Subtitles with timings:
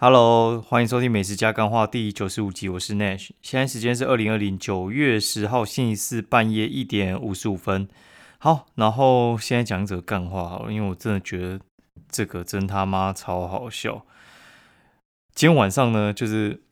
[0.00, 3.30] Hello，欢迎收听《美食加干话》第九十五集，我是 Nash。
[3.42, 7.88] 现在时间是二零二零九月十号星期四半夜一点五十五分。
[8.38, 11.58] 好，然后现在讲一则干话好了，因为我真的觉得
[12.08, 14.06] 这个真他妈超好笑。
[15.34, 16.62] 今天晚上呢，就是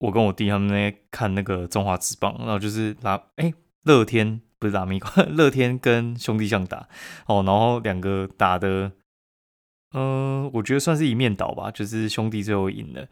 [0.00, 3.54] 我跟我弟他们那看那个中华职棒，然后就是拿哎
[3.84, 6.88] 乐天不是打米， 乐天跟兄弟象打
[7.26, 8.90] 哦，然后两个打的。
[9.92, 13.08] 嗯，我觉得算是一面倒吧，就是兄弟最后赢了。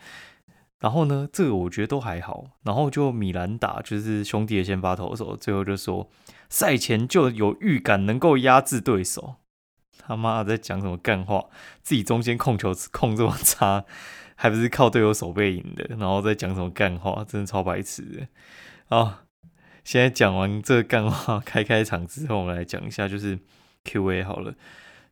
[0.81, 2.45] 然后呢，这个我觉得都还好。
[2.63, 6.09] 然后就米兰打，就是兄弟的先发投手，最后就说
[6.49, 9.37] 赛前就有预感能够压制对手。
[9.99, 11.47] 他妈在讲什么干话？
[11.83, 13.85] 自己中间控球控这么差，
[14.37, 15.97] 还不是靠队友手背赢的？
[15.99, 17.25] 然后再讲什么干话？
[17.25, 18.29] 真的超白痴的。
[18.89, 19.25] 好，
[19.83, 23.41] 现在讲完这个干话， 开开场之后，我们来讲一下就是
[23.85, 24.55] Q&A 好了。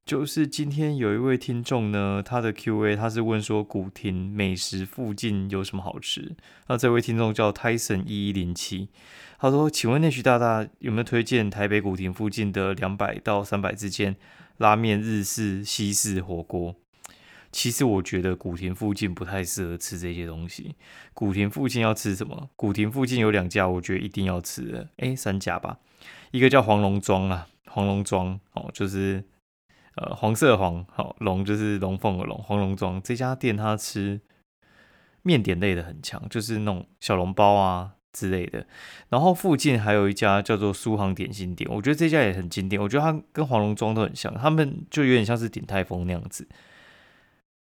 [0.06, 6.36] 就是今天有一位听众呢，他的 Q&A 他是问说古亭美食附近有什么好吃？
[6.68, 8.88] 那这位听众叫 Tyson 一一零七，
[9.40, 14.14] 他说：“请问内徐大大有没有推荐台北古亭附近的两百到三百之间
[14.58, 16.76] 拉面、日式、西式火锅？”
[17.50, 20.76] 其实我觉得古亭附近不太适合吃这些东西。
[21.14, 22.48] 古亭附近要吃什么？
[22.54, 25.78] 古亭附近有两家，我觉得一定要吃的，哎，三家吧。
[26.30, 29.24] 一个叫黄龙庄啊，黄龙庄哦，就是。
[29.96, 34.20] 呃，黄色黄好龙就是龙凤的龙，黄龙庄这家店它吃
[35.22, 38.66] 面点类的很强，就是那种小笼包啊之类的。
[39.08, 42.80] 然后附近还有一家叫做苏杭点心店，我觉得这家也很经典。
[42.80, 46.46] 我觉得它跟黄龙庄都很像，他们就有点像是鼎泰丰那样子。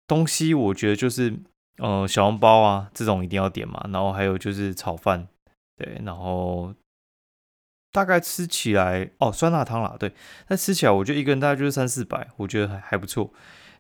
[0.07, 1.37] 东西我觉得就是
[1.79, 5.27] 呃小笼包啊这种一定要点嘛，然后还有就是炒饭，
[5.77, 6.73] 对，然后。
[7.93, 10.13] 大概吃起来哦，酸辣汤啦，对，
[10.49, 13.33] 那吃起来我觉得一个人大概就是三四百，我觉得还还不错。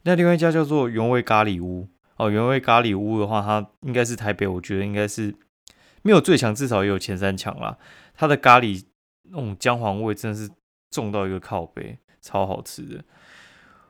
[0.02, 5.34] 那另外一家叫做原味咖喱屋哦，原味咖喱屋的话，它应该是台北，我觉得应该是
[6.02, 7.78] 没有最强，至少也有前三强啦。
[8.14, 8.84] 它的咖喱
[9.30, 10.50] 那种姜黄味真的是
[10.90, 13.04] 重到一个靠背，超好吃的。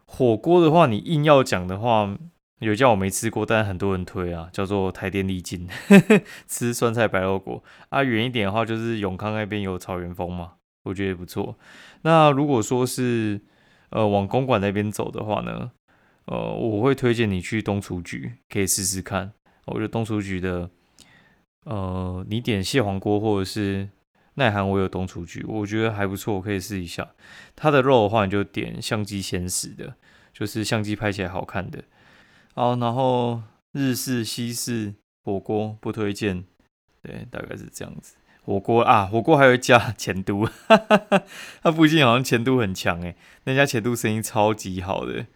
[0.05, 2.17] 火锅的话，你硬要讲的话。
[2.61, 5.67] 有一家我没吃过，但很多人推啊，叫做台电丽晶，
[6.47, 8.03] 吃酸菜白肉锅啊。
[8.05, 10.53] 远一点的话，就是永康那边有草原风嘛，
[10.85, 11.59] 我觉得也不错。
[12.03, 13.41] 那如果说是
[13.89, 15.71] 呃往公馆那边走的话呢，
[16.27, 19.33] 呃，我会推荐你去东厨局，可以试试看。
[19.65, 20.69] 我觉得东厨局的，
[21.65, 23.89] 呃，你点蟹黄锅或者是
[24.35, 27.09] 耐寒，我有东厨局，我觉得还不错，可以试一下。
[27.57, 29.95] 它的肉的话，你就点相机显示的，
[30.35, 31.83] 就是相机拍起来好看的。
[32.55, 34.95] 好，然后日式、西式
[35.25, 36.45] 火锅不推荐，
[37.03, 38.17] 对，大概是这样子。
[38.43, 41.23] 火锅啊，火锅还有一家前都，哈哈哈
[41.63, 45.27] 它附近好像前都很强诶，那家前都生意超级好的，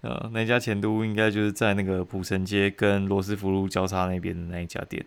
[0.00, 5.04] 呃，那家前都应该就是在那个普城街跟罗斯福路交叉那边的那一家店，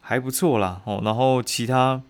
[0.00, 0.80] 还不错啦。
[0.84, 2.00] 哦，然后其他，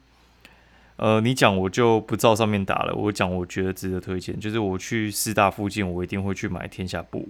[0.96, 7.26] 呃，你讲我就不照上面打了，我讲我觉得值得推荐，就是我去师大附近，我一定会去买天下布。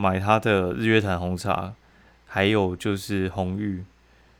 [0.00, 1.74] 买它的日月潭红茶，
[2.26, 3.84] 还有就是红玉，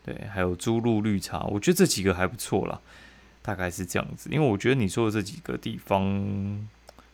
[0.02, 2.80] 对，还有朱露绿茶，我觉得这几个还不错啦，
[3.42, 4.30] 大概是这样子。
[4.32, 6.02] 因为我觉得你说的这几个地方，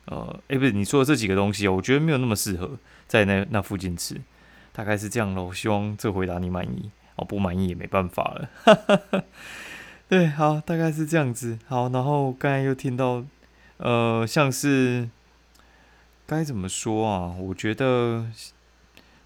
[0.05, 4.15] 呃，哎，不是你说的这几个东西，我觉得没有那么适合在那那附近吃，
[4.73, 5.53] 大概是这样喽。
[5.53, 9.25] 希望这回答你满意哦，不满意也没办法了。
[10.09, 11.59] 对，好，大概是这样子。
[11.67, 13.25] 好，然后刚才又听到，
[13.79, 15.09] 呃，像是。
[16.27, 17.37] 该怎么说啊？
[17.39, 18.27] 我觉得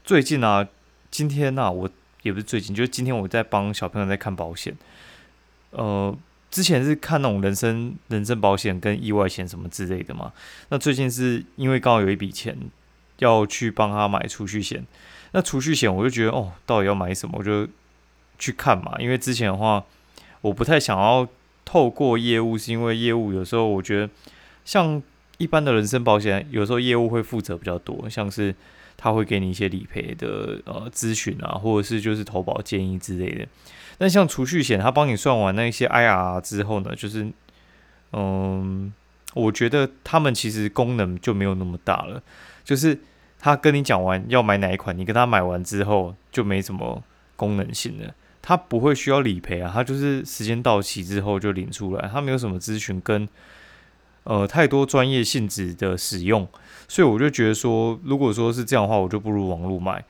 [0.04, 0.68] 最近啊，
[1.10, 1.88] 今天啊，我
[2.22, 4.76] 也不是最近，就是今天我在帮小朋友在看保险。
[5.70, 6.14] 呃，
[6.50, 10.30] 之前是看那种人身人身保险跟意外险什么之类的嘛。
[10.68, 12.54] 那最近是因为刚好有一笔钱
[13.20, 14.86] 要去帮他买储蓄险。
[15.32, 17.38] 那储蓄险我就觉得哦，到底要买什么？
[17.38, 17.66] 我就
[18.38, 18.96] 去看嘛。
[18.98, 19.82] 因为之前的话，
[20.42, 21.26] 我不太想要
[21.64, 24.10] 透过业务，是因为业务有时候我觉得
[24.66, 25.02] 像。
[25.40, 28.54] 一般的人身保险有时候业务会负责比较多，像是
[28.98, 33.48] 他会给你一些理赔的呃咨询啊，或者是就是投保建议之类的。
[33.96, 37.26] 但像储蓄险，他帮你算完那些 IR 之后呢，就是
[38.12, 38.92] 嗯，
[39.32, 42.22] 我觉得他们其实功能就没有那么大了。
[42.62, 43.00] 就是
[43.38, 47.02] 他跟你讲完要买哪一款，你跟他买完之后就没什么
[47.36, 48.14] 功能性了。
[48.42, 53.26] 他不会需要理赔啊，他就是时间到期之后就领出来，他没有什么咨询跟。
[54.30, 56.46] 呃，太多专业性质的使用，
[56.86, 60.04] 所以我就觉得说，如果说是这样的话，我就不如网络买。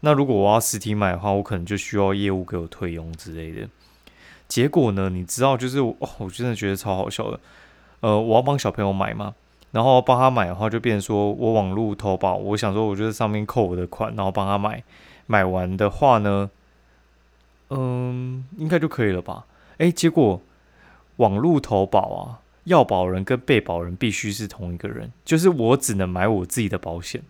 [0.00, 3.66] 那如果我要实体买的话，我可能就需要业务给我退佣之类的。
[4.46, 7.40] 结果呢，你知道，就是哦，我真的觉得超好笑的。
[8.00, 9.34] 呃，我要帮小朋友买嘛，
[9.70, 14.84] 然后帮他买的话，就变说我网络投保，我想说，我就在上面扣我的款，然后帮他买，
[15.24, 16.50] 买完的话呢，
[17.70, 19.46] 嗯，应该就可以了吧？
[19.78, 20.42] 哎，结果
[21.16, 27.22] 网络投保啊，要保人跟被保人必须是同一个人，就是我只能买我自己的保险。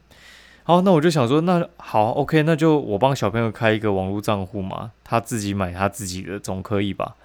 [0.64, 7.16] 好，那我就想说，那好，OK，那就我帮小朋友开一个网络账户嘛，他自己买他自己的总可以吧？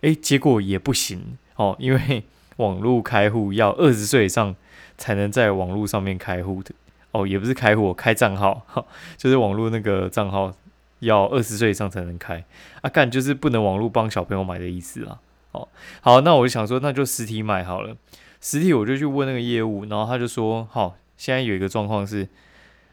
[0.00, 2.24] 诶，结果也不行哦，因为
[2.56, 4.56] 网络开户要二十岁以上
[4.96, 6.72] 才能在网络上面开户的
[7.10, 8.86] 哦，也不是开户，开账号，
[9.18, 10.54] 就是网络那个账号
[11.00, 12.44] 要二十岁以上才能开
[12.80, 15.20] 啊，干就是不能网络帮小朋友买的意思啊。
[15.54, 15.68] 哦，
[16.02, 17.96] 好，那我就想说，那就实体买好了，
[18.40, 22.28] 实体我就去问那个业务，然后他就说，好，现在有一个状况是。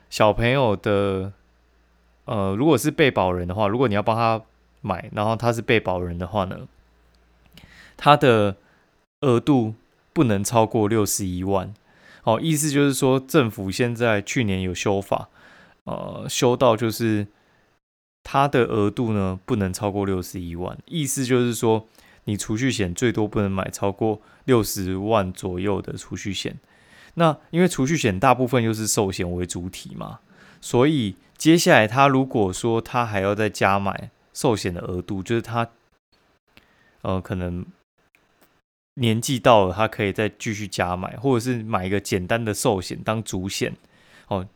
[0.10, 1.32] 小朋友的，
[2.26, 4.42] 呃，如果是被保人的话，如果你要帮他
[4.82, 6.68] 买，然后他是被保人的话呢，
[7.96, 8.58] 他的
[9.22, 9.76] 额度
[10.12, 11.74] 不能超过六十一万。
[12.24, 15.30] 哦，意思就是说，政府现在去年有修法，
[15.86, 17.28] 呃，修到就是
[18.22, 20.78] 他的额度呢不能超过六十一万。
[20.88, 21.88] 意思就是说，
[22.26, 26.60] 你储蓄险最多不能买超过六十万左右的储蓄险。
[27.16, 30.20] 那因为储蓄险大部分又是寿险为主体嘛，
[30.62, 35.70] 所以接下来他如果说他还要再加买寿险的额度，就是他
[37.02, 37.66] 呃可能
[38.94, 43.76] 年纪到了，他可以再继续加买，或者是买一个简单的寿险当主险
[44.28, 44.48] 哦，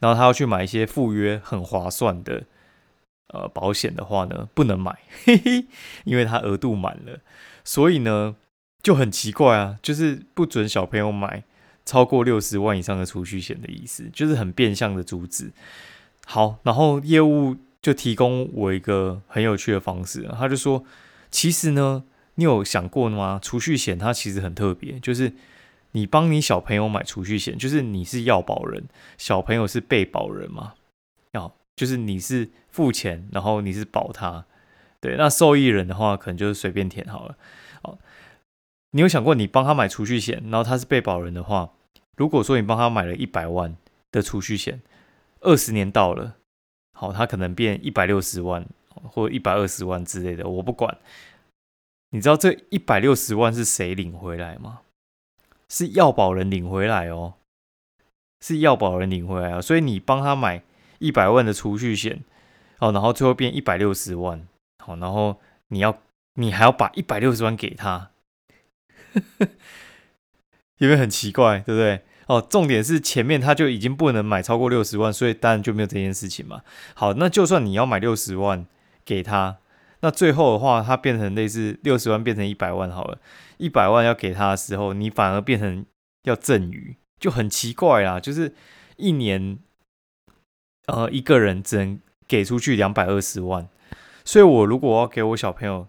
[0.00, 2.44] 然后他要去买一些附约很划算的
[3.28, 5.66] 呃保险的话呢，不能买，嘿嘿，
[6.04, 7.20] 因为他额度满了，
[7.64, 8.36] 所以呢
[8.82, 11.44] 就很奇怪啊，就是不准小朋友买。
[11.84, 15.50] 超过六十万以上的储蓄险的意思，就是很变相的阻止。
[16.24, 20.84] 好，然后业务就提供我一个很有趣的方式，他就说
[21.32, 22.04] ：“其实呢，
[22.36, 23.40] 你有想过吗？
[23.42, 25.32] 储蓄险它其实很特别，就是
[25.90, 28.84] 你帮你小朋友买储蓄险，就是你是要保人，
[29.18, 30.74] 小朋友是被保人嘛？
[31.76, 34.44] 就是你是付钱，然后你是保他。
[35.00, 37.36] 对，那受益人的话，可能就是随便填好了。”
[37.82, 37.98] 哦
[38.94, 41.72] 你有想过，你帮他买储蓄险，然后他是被保人的话，
[42.14, 43.74] 如果说你帮他买了一百万
[44.10, 44.82] 的储蓄险，
[45.40, 46.36] 二十年到了，
[46.92, 50.98] 好，他可能变一百六十万或一百二十万之类的，我不管。
[52.10, 54.80] 你知道这一百六十万是谁领回来吗？
[55.70, 57.32] 是要保人领回来哦，
[58.42, 59.62] 是要保人领回来啊。
[59.62, 60.62] 所以你帮他买
[61.02, 62.22] 一百万的储蓄险，
[62.78, 64.46] 哦，然后最后变一百六十万，
[64.78, 65.98] 好，然后你要
[66.34, 68.10] 你还要把一百六十万给他。
[70.78, 72.02] 有没有很奇怪，对不对？
[72.26, 76.62] 哦，重点是前面他就已经不能买超过六十万，所以当然就没有这件事情嘛。
[76.94, 78.66] 好，那就算你要买六十万
[79.04, 79.58] 给他，
[80.00, 83.18] 那最后的话，他变成类似六十万变成一百万好了，
[83.58, 85.84] 一百万要给他的时候，你反而变成
[86.22, 88.18] 要赠予，就很奇怪啊。
[88.18, 88.54] 就是
[88.96, 89.58] 一年，
[90.86, 93.68] 呃，一个人只能给出去两百二十万，
[94.24, 95.86] 所以我如果要给我小朋友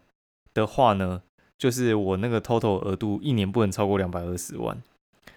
[0.53, 1.21] 的话呢？
[1.55, 4.81] 就是我那个 total 额度一年不能超过两百二十万，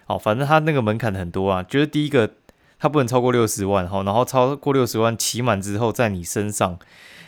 [0.03, 2.31] 好，反正他那个门槛很多啊，就是第一个
[2.77, 6.79] 他不能超过六十万，好，然后超过六十万期满之后，在你身上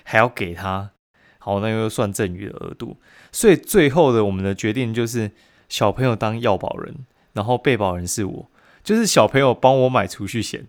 [0.04, 0.90] 还要给他，
[1.38, 2.98] 好，那又算赠与的额度，
[3.32, 5.32] 所以最后的我们的决定就是
[5.70, 8.52] 小朋友当要保人，然后被保人是我，
[8.84, 10.68] 就是小朋友帮我买储蓄险，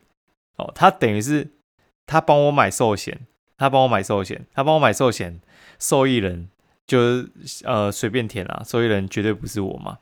[0.60, 1.50] 哦，他等于是
[2.06, 3.26] 他帮我买寿险，
[3.56, 5.40] 他帮我买寿险，他帮我买寿险，
[5.78, 6.48] 受益人。
[6.86, 7.30] 就是
[7.66, 9.98] 呃随便填啊，受益人绝对不是我嘛。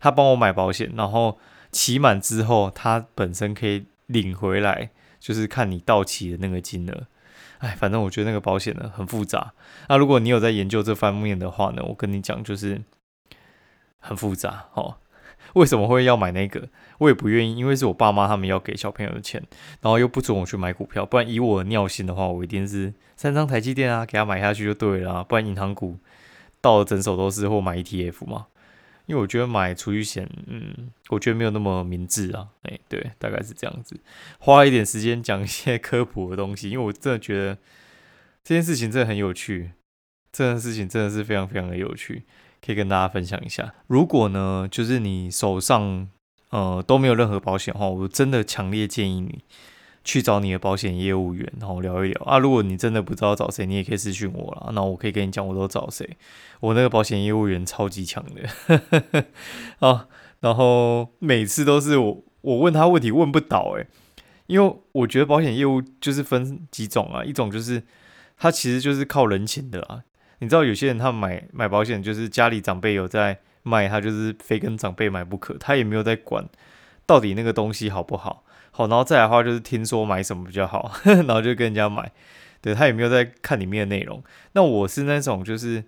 [0.00, 1.38] 他帮我买保险，然后
[1.70, 4.90] 期满之后，他本身可以领回来，
[5.20, 7.06] 就是看你到期的那个金额。
[7.58, 9.52] 哎，反正我觉得那个保险呢很复杂。
[9.88, 12.82] 那如果你有在研究这方面的话呢，我跟你讲就是
[14.00, 14.96] 很复杂哦。
[15.54, 16.68] 为什么会要买那个？
[16.98, 19.42] 我也不愿意，因为是我爸妈他们要给小朋友的钱，
[19.80, 25.98] 然后又不准我去买股票，不然以我的尿性的话，我一定是三张台积电啊，给他买下去就对了，不然银行股。
[26.60, 28.46] 到了整手都是或买 ETF 嘛，
[29.06, 32.50] 因为我觉得买储蓄险，嗯，我觉得没有那么明智啊。
[32.62, 33.98] 哎，对，大概是这样子。
[34.38, 37.58] 花一点时间讲一些科普的东西，因为我真的觉得
[38.44, 39.72] 这件事情真的很有趣，
[40.30, 42.22] 这件事情真的是非常非常的有趣，
[42.64, 43.74] 可以跟大家分享一下。
[43.86, 46.08] 如果呢，就是你手上
[46.50, 49.40] 呃都没有任何保险的话，我真的强烈建议你。
[50.04, 52.36] 去找你的保险业务员，然后聊一聊啊。
[52.36, 54.72] 如果你真的不知道找谁，你也可以私讯我了。
[54.74, 56.16] 那我可以跟你讲，我都找谁。
[56.58, 59.24] 我那个保险业务员超级强的
[59.78, 60.08] 啊。
[60.40, 63.86] 然后每次都是我我问他问题问不倒诶，
[64.48, 67.22] 因为我觉得保险业务就是分几种啊。
[67.24, 67.84] 一种就是
[68.36, 70.02] 他其实就是靠人情的啊。
[70.42, 76.44] 你知道有些人他买买保险就是家里长辈有在卖，他就是非跟长辈买不可，他也没有在管
[77.06, 78.44] 到底那个东西好不好。
[78.72, 82.10] 好，然后再来的话就是听说买什么比较好， 然后就跟人家买。
[82.60, 84.20] 对他也没有在看里面的内容。
[84.54, 85.84] 那我是那种就是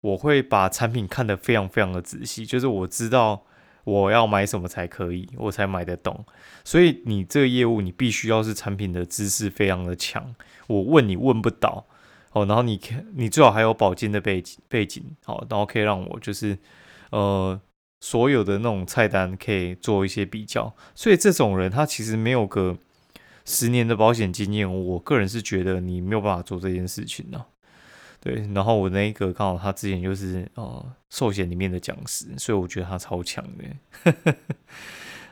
[0.00, 3.44] 我会把产品看得非常非常的仔细，就是我知道
[3.82, 6.24] 我要买什么才可以，我才买得懂。
[6.62, 10.34] 所以你这个业务你必须要是产品的知识非常的强，
[10.68, 11.86] 我问你问不倒
[12.32, 12.44] 哦。
[12.46, 16.58] 然后你看你最好还有保金的背景背景，好，然后可以让我就是
[17.10, 17.60] 呃。
[18.04, 22.76] 所有的那种菜单可以做一些比较，所以这种人他其实没有个
[23.44, 27.44] 十年的保险经验，我个人是觉得你没有办法做这件事情呢。
[28.18, 34.34] 对，然后我那一个刚好他之前就是呃寿险里面的讲师，所以我觉得他超强的。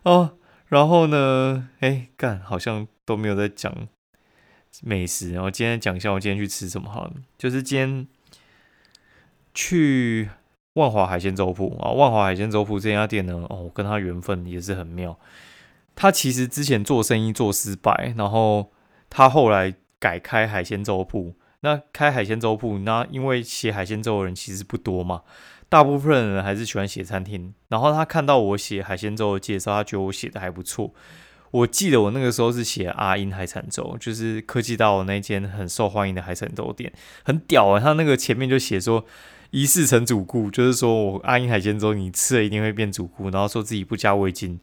[0.04, 0.38] 哦，
[0.68, 3.74] 然后呢，哎干，好像都没有在讲
[4.82, 8.06] 美食，然后今天讲一下我今天去吃什么好了，就是今天
[9.54, 10.30] 去。
[10.74, 15.18] 万华海鲜粥铺啊，万华海鲜粥铺这家店呢，哦，跟他缘分也是很妙。
[15.96, 18.70] 他其实之前做生意做失败，然后
[19.10, 21.34] 他后来改开海鲜粥铺。
[21.62, 25.22] 那开海鲜粥铺，那因为写海鲜粥的人其实不多嘛，
[25.68, 27.52] 大部分人还是喜欢写餐厅。
[27.66, 30.94] 然后他看到我写海鲜粥的介绍，他觉得我写的还不错。
[31.50, 36.92] 我记得我那个时候是写阿英海产粥，就是科技道那间很受欢迎的海产粥店，
[37.24, 37.80] 很屌啊！
[37.80, 39.04] 他那个前面就写说。
[39.52, 44.60] 一世成主顾，就是说我阿英海鲜粥，你吃了一定会变主顾，然后说自己不加味精，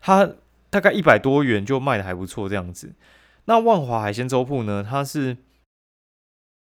[0.00, 0.30] 它
[0.70, 2.94] 大概一百多元就卖的还不错这样子。
[3.46, 5.38] 那万华海鲜粥铺呢，它是，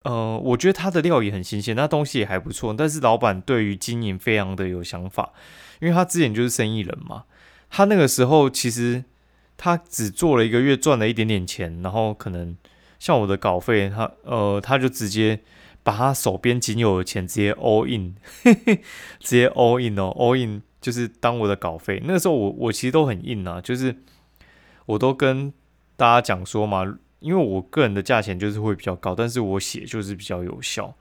[0.04, 5.32] 呃，我觉得它的料也很新鲜，那东西也还不错，但是老板对于经营非常的有想法，
[5.80, 7.24] 因为他之前就是生意人嘛，
[7.68, 9.02] 他那个时候其实
[9.56, 12.56] 他只做了一个月赚了一点点钱，然后可能
[12.98, 15.40] 像我的稿费，他呃他就直接。
[15.86, 18.16] 把他手边仅有的钱直接 all in，
[19.22, 22.02] 直接 all in 哦，all in 就是当我的稿费。
[22.04, 23.94] 那个时候我我其实都很硬啊，就是
[24.86, 25.52] 我都跟
[25.94, 26.82] 大家讲说嘛，
[27.20, 30.92] 因为我个人的价钱就是会比较高，但是我写就是比较有效。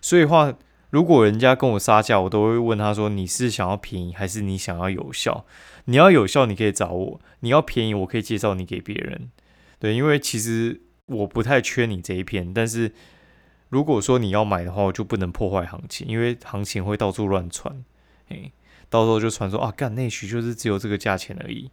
[0.00, 0.54] 所以话，
[0.90, 5.44] 如果人家跟我杀价，我都会问他说：“你是想要便宜还是你想要有效？
[5.88, 9.30] 你要有效，你可以找我；你要便宜，我可以介绍你给别人。”
[9.78, 12.92] 对，因为其实我不太缺你这一片，但是。
[13.70, 17.84] 如果说你要买的话，我就不能破坏行情，因为行情会到处乱传，
[18.28, 18.50] 哎，
[18.88, 21.70] 到时候就传说啊，干内需就是只有这个价钱而已。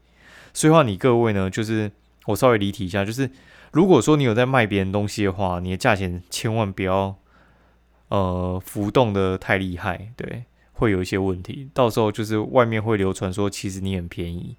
[0.53, 1.89] 所以话，你各位呢，就是
[2.25, 3.31] 我稍微离题一下，就是
[3.71, 7.15] 如果说你有在卖别人东西的话，你的价钱千万不要
[8.09, 10.43] 呃浮动的太厉害，对，
[10.75, 11.67] 会有一些问题。
[11.73, 14.55] 到时候就是外面会流传说其实你很便宜，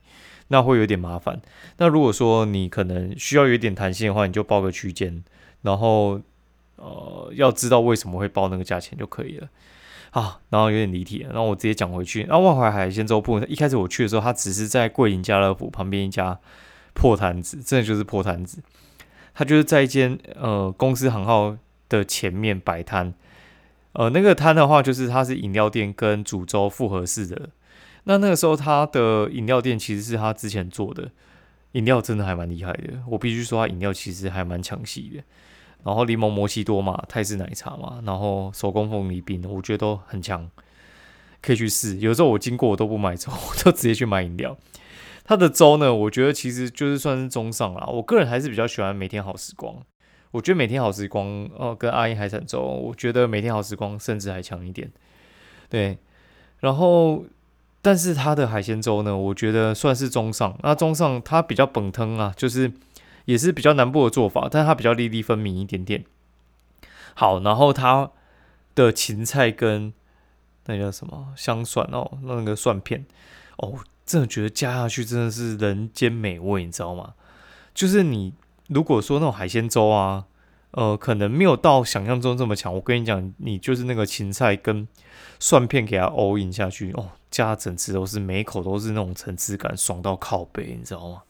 [0.49, 1.41] 那会有点麻烦。
[1.79, 5.23] 那如果说你可能需要有点弹性的话，你就报个区间，
[5.63, 6.21] 然后。
[6.79, 9.49] 呃，要知道为什么会报那个价钱就可以了。
[10.11, 12.27] 好，然后有点离题，然后我直接讲回去。
[12.29, 16.39] 那万华海鲜粥铺，一开始我去的时候，它只是在桂林家乐福旁边一家
[16.93, 18.63] 破摊子，真的就是破摊子。
[19.33, 21.57] 它就是在一间呃公司行号
[21.89, 23.15] 的前面摆摊。
[23.99, 27.49] 呃，那个摊的话，就是它是饮料店跟煮粥复合式的。
[28.05, 31.11] 那那个时候，它的饮料店其实是他之前做的，
[31.73, 33.03] 饮料真的还蛮厉害的。
[33.09, 35.25] 我必须说，它饮料其实还蛮强势的。
[35.83, 40.51] 然后柠檬摩西多嘛，泰式奶茶嘛，然后手工凤梨冰，我觉得都很强，
[41.41, 41.97] 可以去试。
[41.97, 44.59] 有时候我经过我都不买粥，我就直接去买饮料。
[45.25, 47.87] 它的粥呢，我觉得其实就是算是中上啦。
[47.87, 49.75] 我个人还是比较喜欢每天好时光。
[50.31, 54.91] 我觉得每天好时光哦，跟阿英海产粥，我觉得每天好时光甚至还强一点。
[55.69, 55.99] 对，
[56.61, 57.25] 然后
[57.83, 60.59] 但是它的海鲜粥呢，我觉得算是中上。
[60.63, 62.73] 那中上它比较本汤啊，就是。
[63.27, 66.05] 也是比较南部的做法，但它比较粒粒分明一点点。
[67.15, 68.13] 好，然后它
[68.77, 69.93] 的芹菜跟
[70.67, 73.05] 那叫什么香蒜哦，那个蒜片
[73.57, 77.15] 哦，真的觉得加下去真的是人间美味，你知道吗？
[77.75, 78.33] 就是你
[78.69, 80.25] 如果说那种海鲜粥啊，
[80.73, 82.75] 呃，可能没有到想象中这么强。
[82.75, 84.87] 我跟你讲，你就是那个芹菜跟
[85.39, 91.23] 蒜片给它 all in 下去哦，加整只都是每一口都是那种层次感，爽到靠背，你知道吗？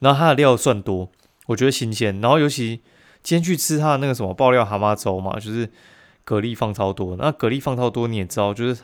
[0.00, 1.10] 然后它的料算多，
[1.46, 2.20] 我觉得新鲜。
[2.20, 2.82] 然后尤其
[3.22, 5.70] 今天去吃它的那个什么爆料蛤蟆粥嘛，就是
[6.24, 7.16] 蛤蜊放超多。
[7.16, 8.82] 那蛤蜊放超多你也知道，就是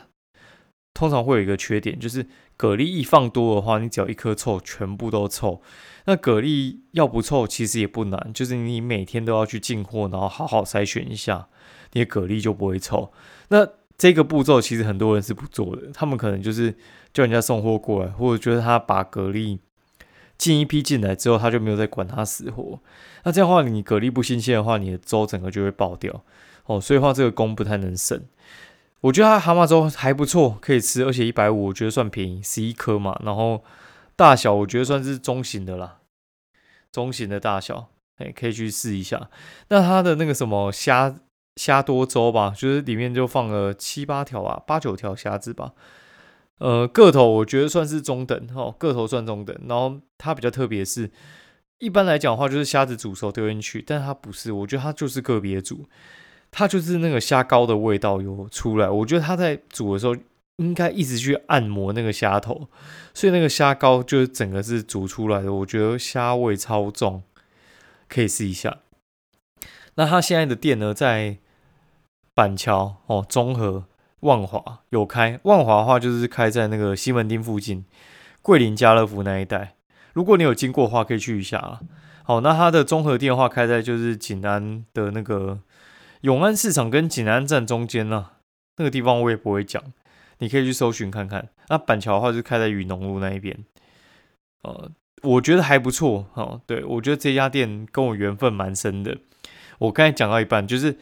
[0.93, 2.25] 通常会有一个缺点，就是
[2.57, 5.61] 蛤蜊一放多的话，你只要一颗臭，全部都臭。
[6.05, 11.47] 那蛤蜊要不臭其实也不难，就是你每天都要去进货，然后好好筛选一下，
[11.93, 13.11] 你的蛤蜊就不会臭。
[13.49, 13.67] 那
[13.97, 16.75] 这个步骤其实很多人是不做的，他们可能就是
[17.13, 19.59] 叫人家送货过来，或者觉得他把蛤蜊。
[20.37, 22.79] 进一批进来之后，他就没有再管它死活。
[23.23, 26.23] 那这样的话，你蛤蜊不新鲜的话，你的粥整个就会爆掉
[26.65, 26.81] 哦。
[26.81, 28.19] 所以话，这个工不太能省。
[29.01, 33.19] 我觉得它蛤蟆粥还不错，可以吃，而且一百五，我觉得算便宜，十一颗嘛。
[33.23, 33.63] 然后
[34.15, 35.99] 大小我觉得算是中型的啦。
[36.91, 39.29] 中型的大小，哎，可以去试一下。
[39.69, 41.15] 那它的那个什么虾
[41.55, 45.73] 虾多粥吧，就是里面就放了七八条啊，八九条虾子吧。
[46.59, 49.57] 呃，个头我觉得算是中等哦，个头算中等。
[49.67, 51.09] 然后它比较特别是，
[51.79, 55.87] 一般来讲的话就是虾子煮熟丢进去，但它不是，我觉得它就是个别煮，
[56.51, 58.87] 它就是那个虾膏的味道有出来。
[58.89, 60.15] 我觉得它在煮的时候
[60.57, 62.69] 应该一直去按摩那个虾头，
[63.13, 65.51] 所以那个虾膏就是整个是煮出来的。
[65.51, 67.23] 我觉得虾味超重，
[68.07, 68.77] 可以试一下。
[69.95, 71.37] 那它现在的店呢，在
[72.35, 73.85] 板桥哦，中和。
[74.21, 77.83] 万华有开，万华的话就是开在那个西门町附近，
[78.43, 79.73] 桂林家乐福那一带。
[80.13, 81.79] 如果你有经过的话，可以去一下啊。
[82.21, 85.57] 好，那它的综合店的话开在就是锦安的那个
[86.21, 88.31] 永安市场跟锦安站中间呢，
[88.77, 89.81] 那个地方我也不会讲，
[90.39, 91.49] 你可以去搜寻看看。
[91.69, 93.57] 那板桥的话就开在雨农路那一边，
[94.63, 94.89] 呃，
[95.23, 96.61] 我觉得还不错哦。
[96.65, 99.17] 对我觉得这家店跟我缘分蛮深的。
[99.79, 100.97] 我刚才讲到一半，就是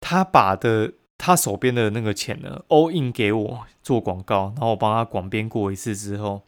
[0.00, 0.92] 他把的。
[1.18, 6.42] 他手边的那个钱呢，all in 给我做广告，然后我帮他广编过一次之后，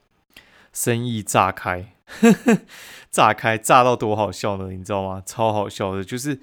[0.75, 1.95] 生意炸开，
[3.11, 4.71] 炸开，炸到多好笑呢？
[4.71, 5.23] 你知道吗？
[5.25, 6.39] 超好笑的，就是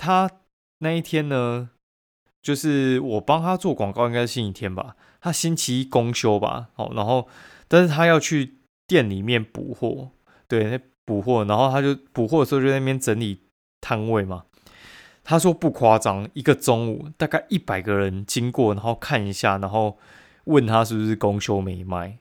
[0.00, 0.30] 他
[0.78, 1.68] 那一天呢，
[2.40, 7.28] 就是我帮他做广告，应该是星期天吧，他星期一公休吧，好，然后
[7.68, 8.54] 但是他要去
[8.86, 10.12] 店里面补货，
[10.48, 13.42] 对，补货，然后他就补货的时候就在那边整理
[13.82, 14.46] 摊位嘛。
[15.22, 19.98] 他说不夸张，一个中午大概一百个人经过，然后看一下，然后
[20.44, 22.18] 问他是不是公休没卖，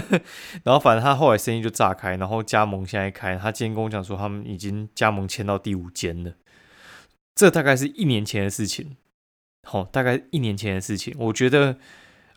[0.62, 6.34] 然后反正他后来生意就炸开，然后加盟现在开，他今天跟我讲说他们已经加盟签到第五间了，
[7.34, 8.96] 这大概是一年前的事情，
[9.62, 11.76] 好，大概一年前的事情，我觉得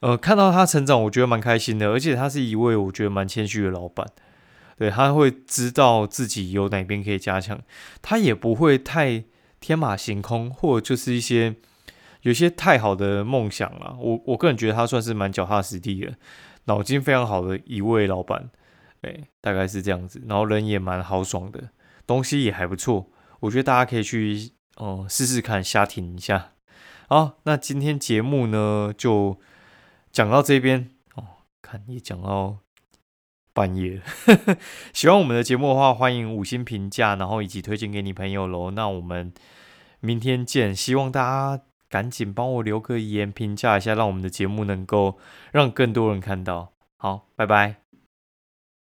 [0.02, 4.08] 呃看到他成长，我觉得蛮开心的，而且他是一位我觉得蛮谦虚的老板，
[4.78, 7.62] 对他会知道自己有哪边可以加强，
[8.02, 9.26] 他也不会太。
[9.60, 11.56] 天马行空，或者就是一些
[12.22, 13.98] 有些太好的梦想了。
[14.00, 16.14] 我我个人觉得他算是蛮脚踏实地的，
[16.66, 18.52] 脑筋非常好的一位老板。
[19.02, 20.22] 哎，大概是这样子。
[20.28, 21.72] 然后人也蛮豪爽的，
[22.06, 23.10] 东西也还不错。
[23.40, 26.54] 我觉得大家可以去哦试试看，瞎听一下。
[27.10, 29.38] 好，那今天节目呢就
[30.12, 31.24] 讲到这边哦，
[31.62, 32.60] 看也讲到。
[33.54, 34.00] 半夜，
[34.94, 38.70] 喜欢我们的节目的话，欢迎五星评价，然后以及推荐给你朋友喽。
[38.70, 39.34] 那我们
[40.00, 41.24] 明天见，希望大
[41.58, 45.18] 家赶紧帮我留个言，评价一下，让我们的节目能够
[45.52, 46.72] 让更多人看到。
[46.98, 47.87] 好，拜拜。